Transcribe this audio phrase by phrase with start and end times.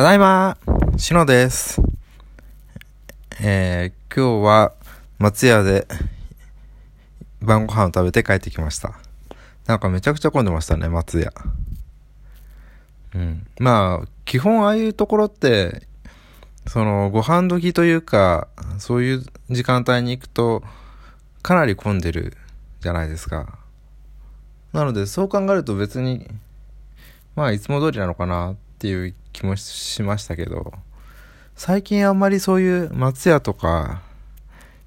[0.00, 0.56] ただいま、
[0.96, 1.82] しのです。
[3.38, 4.72] えー、今日は
[5.18, 5.86] 松屋で
[7.42, 8.98] 晩ご飯を食べて帰ってきました。
[9.66, 11.34] なんかめちゃくちゃ混んでましたね、松屋。
[13.14, 13.46] うん。
[13.58, 15.86] まあ、基本ああいうところって、
[16.66, 18.48] その、ご飯時というか、
[18.78, 20.62] そういう時間帯に行くと、
[21.42, 22.38] かなり混んでる
[22.80, 23.58] じゃないですか。
[24.72, 26.26] なので、そう考えると別に、
[27.36, 30.74] まあ、いつも通りなのかなっていう気もしましたけど、
[31.56, 34.02] 最近あんまりそういう松屋とか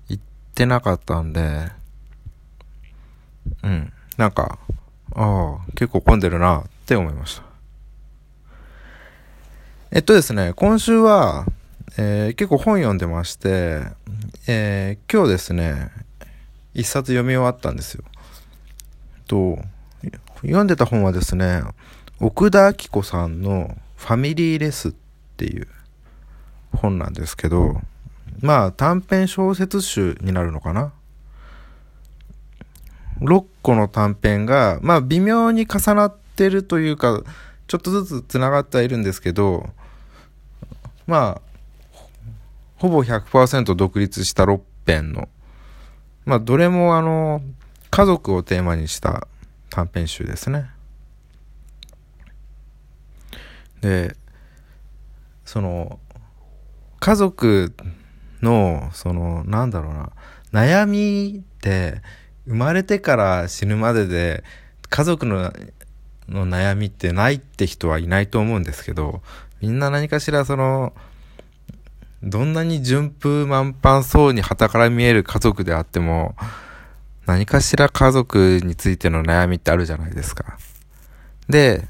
[0.09, 0.23] 行っ
[0.53, 1.69] てなかったんで、
[3.63, 4.59] うん、なんか、
[5.15, 7.43] ああ、結構混んでるなって思いました。
[9.89, 11.47] えっとですね、今週は、
[11.97, 13.81] えー、結構本読んでまして、
[14.47, 15.89] えー、今日ですね、
[16.75, 18.03] 一冊読み終わったんですよ。
[19.25, 19.57] と、
[20.41, 21.63] 読んでた本はですね、
[22.19, 24.93] 奥田明子さんのファミリーレスっ
[25.37, 25.67] ていう
[26.75, 27.79] 本なんですけど、
[28.41, 30.91] まあ短編小説集になるのかな
[33.21, 37.23] ？6個の短編が、まあ微妙に重なってるというか、
[37.67, 39.69] ちょっとずつ繋がってはいるんですけど、
[41.07, 41.99] まあ、
[42.75, 45.29] ほぼ100%独立した6編の、
[46.25, 47.41] まあどれもあの、
[47.89, 49.29] 家族をテーマにした
[49.69, 50.69] 短編集ですね。
[53.83, 54.15] で、
[55.43, 55.99] その、
[57.01, 57.73] 家族
[58.41, 60.11] の、その、なんだろうな、
[60.53, 62.01] 悩みって
[62.47, 64.43] 生まれてから死ぬまでで
[64.89, 65.51] 家族の
[66.29, 69.21] の悩みってないって人はいないと思うんですけど、
[69.59, 70.93] みんな何かしらその、
[72.23, 76.35] どんなに順風満帆そうに旗から見える家族であっても、
[77.25, 80.57] 何かしら家族についての悩みってあるじゃないですか。
[81.49, 81.89] で、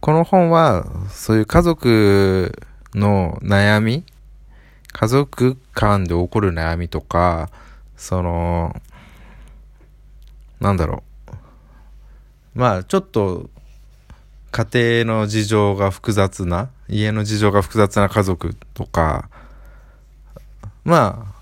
[0.00, 4.04] この本は、そういう家族の悩み
[4.92, 7.50] 家族間で起こる悩みとか、
[7.96, 8.74] その、
[10.60, 11.02] なんだろ
[12.54, 12.58] う。
[12.58, 13.50] まあ、ちょっと、
[14.50, 19.28] 家庭の事情が複雑な、家の事情が複雑な家族とか、
[20.84, 21.38] まあ、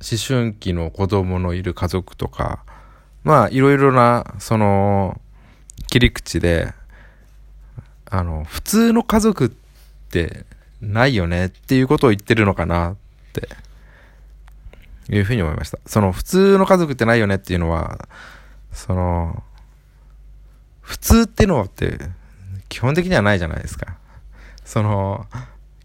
[0.00, 2.64] 思春期の子供のいる家族とか、
[3.22, 5.20] まあ、いろいろな、その、
[5.92, 6.72] 切り口で、
[8.06, 9.50] あの、普通の家族っ
[10.08, 10.46] て
[10.80, 12.96] ないよねっていうことを言ってるのかなっ
[13.34, 13.46] て
[15.14, 15.78] いうふうに思いました。
[15.84, 18.08] その普通の家族ってないよねっていうのは、
[18.72, 19.42] その、
[20.80, 21.98] 普通ってのはって
[22.70, 23.98] 基本的にはないじゃないですか。
[24.64, 25.26] その、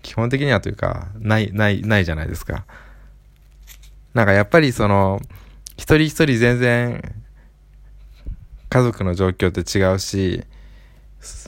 [0.04, 2.64] 基本的にはというか、ない、ない、ないじゃないですか。
[4.14, 5.20] なんかやっぱりその、
[5.76, 7.27] 一人一人全然
[8.70, 10.44] 家族の状況って違うし、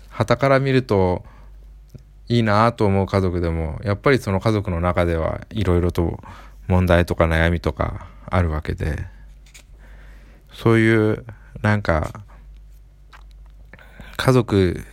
[0.09, 1.23] 旗から見ると
[2.27, 6.19] いいなと思う家族でも、やっぱりその家族の中ではいろいろと
[6.67, 9.05] 問題とか悩みとかあるわけで、
[10.53, 11.25] そういう
[11.61, 12.23] なんか、
[14.17, 14.83] 家族っ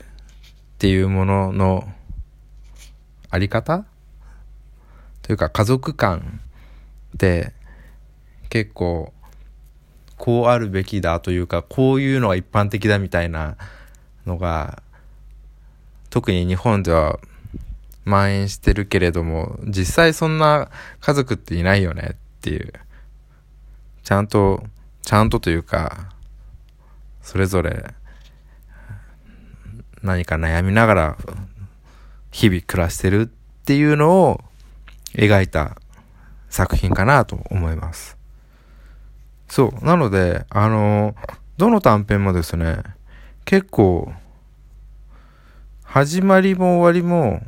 [0.78, 1.88] ていうものの
[3.31, 3.84] あり方？
[5.22, 6.41] というか家族観
[7.15, 7.53] って
[8.48, 9.12] 結構
[10.16, 13.56] こうあるべきだというかこういうのが一般的だみたいな
[14.27, 14.82] のが
[16.10, 17.19] 特に日本では
[18.04, 22.72] 蔓延してるけれども実際そんな家族っていないよねっていう
[24.03, 24.62] ちゃんと
[25.03, 26.10] ちゃんとというか
[27.22, 27.93] それぞれ
[30.03, 31.16] 何か悩みながら
[32.31, 33.27] 日々暮らしてるっ
[33.65, 34.41] ていうのを
[35.15, 35.77] 描いた
[36.48, 38.16] 作品かなと思います。
[39.48, 39.84] そう。
[39.84, 41.14] なので、あの、
[41.56, 42.78] どの短編もですね、
[43.44, 44.12] 結構、
[45.82, 47.40] 始まりも終わりも、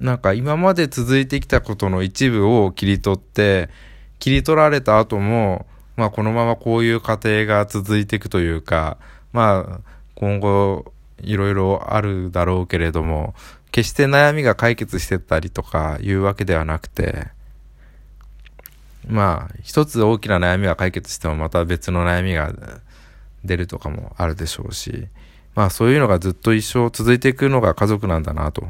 [0.00, 3.68] なんか今まで続いてきたことの一部を切り取って、
[4.18, 5.66] 切り取られた後も、
[5.96, 8.98] まあこのままこういう過程が続いていくというか、
[9.32, 13.34] まあ今後いろいろあるだろうけれども、
[13.72, 17.28] 決して悩みが解決してたりとかいうわけではなくて、
[19.08, 22.52] まあ、一つ大きな悩みが解決してもまた別の悩みが
[23.44, 25.08] 出るとかもあるでしょうし、
[25.54, 28.68] まあそういうのがずっと一生続いていくのが家族なんだなと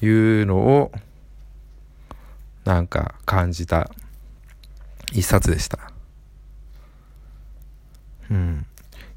[0.00, 0.92] いうのを
[2.64, 3.90] なんか感じた
[5.12, 5.78] 一冊でした。
[8.30, 8.66] うん。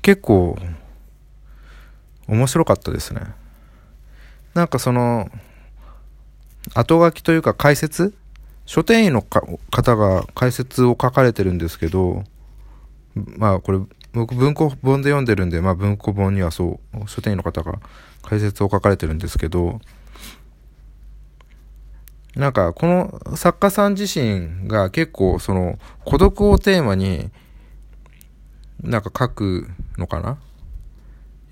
[0.01, 0.57] 結構
[2.27, 3.21] 面白かったですね。
[4.53, 5.30] なんかその
[6.74, 8.15] 後書きというか解説
[8.69, 12.24] 書店員の方が解説を書かれてるんですけど、
[13.16, 13.80] まあこれ
[14.13, 17.80] 僕文庫本で読んでるんで、まあ文庫本にはそう、書店員の方が
[18.21, 19.81] 解説を書かれてるんですけど、
[22.36, 27.31] なんかこの作家さん自身が結構その孤独をテーマに
[28.83, 29.68] なんか書く
[29.98, 30.38] のかな？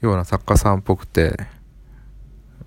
[0.02, 1.36] ような作家さんっぽくて、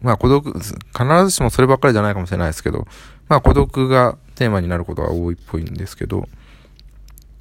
[0.03, 0.75] まあ孤独、必
[1.23, 2.89] ずしもそればっかりじゃないかもしれないですけど、
[3.29, 6.27] まあ孤独がテーマになることが多いっぽいんですけど、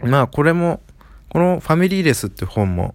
[0.01, 0.81] まあこれも、
[1.29, 2.93] このファミリーレスって本も、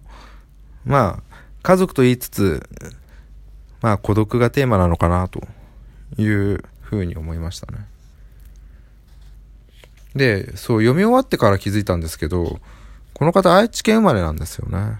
[0.85, 2.69] まあ家族と言いつつ、
[3.81, 5.41] まあ孤独がテーマなのかなと
[6.19, 7.79] いうふうに思いましたね。
[10.15, 12.59] で、そう読み終わってから気づいたんですけど、
[13.15, 14.99] この方愛知県生まれなんですよね。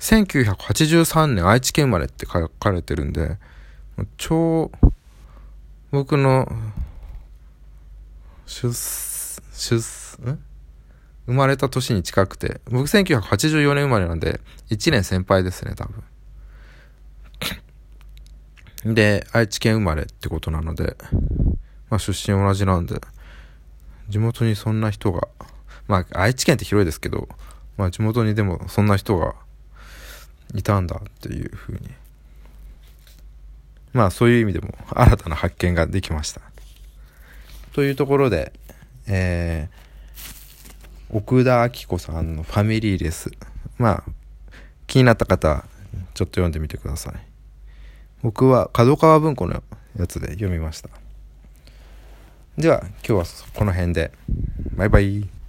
[0.00, 3.36] 1983年愛知県生まれって書かれてるんで、
[4.16, 4.72] 超、
[5.90, 6.50] 僕の、
[8.52, 8.70] 出、
[9.52, 9.76] 出、
[10.30, 10.38] ん？
[11.26, 14.40] 生まれた年に近くて、僕1984年生まれなんで、
[14.70, 15.86] 1年先輩ですね、多
[18.84, 18.94] 分。
[18.94, 20.96] で、愛知県生まれってことなので、
[21.88, 23.00] まあ出身同じなんで、
[24.08, 25.28] 地元にそんな人が、
[25.86, 27.28] まあ愛知県って広いですけど、
[27.78, 29.34] まあ地元にでもそんな人が
[30.54, 31.80] いたんだっていうふうに。
[33.92, 36.51] まあそういう意味でも新たな発見ができました。
[37.72, 38.52] というところで、
[39.06, 43.30] えー、奥田明子さんのファミリーレス。
[43.78, 44.12] まあ、
[44.86, 45.64] 気になった方、
[46.14, 47.14] ちょっと読んでみてください。
[48.22, 49.62] 僕は角川文庫の
[49.98, 50.90] やつで読みました。
[52.56, 53.24] では、今日は
[53.54, 54.12] この辺で。
[54.76, 55.41] バイバイ。